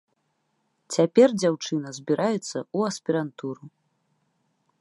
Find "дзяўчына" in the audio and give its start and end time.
1.43-1.89